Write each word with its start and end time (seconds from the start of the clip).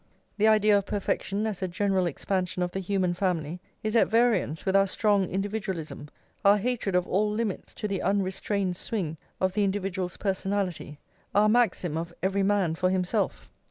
The 0.37 0.47
idea 0.47 0.75
of 0.75 0.87
perfection 0.87 1.45
as 1.45 1.61
a 1.61 1.67
general 1.67 2.07
expansion 2.07 2.63
of 2.63 2.71
the 2.71 2.79
human 2.79 3.13
family 3.13 3.59
is 3.83 3.95
at 3.95 4.07
variance 4.07 4.65
with 4.65 4.75
our 4.75 4.87
strong 4.87 5.29
individualism, 5.29 6.09
our 6.43 6.57
hatred 6.57 6.95
of 6.95 7.05
all 7.05 7.29
limits 7.29 7.71
to 7.75 7.87
the 7.87 8.01
unrestrained 8.01 8.75
swing 8.77 9.17
of 9.39 9.53
the 9.53 9.63
individual's 9.63 10.17
personality, 10.17 10.97
our 11.35 11.47
maxim 11.47 11.97
of 11.97 12.15
"every 12.23 12.41
man 12.41 12.73
for 12.73 12.89
himself." 12.89 13.51